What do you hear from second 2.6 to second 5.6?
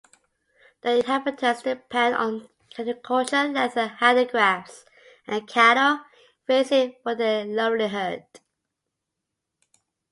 agriculture, leather handicrafts, and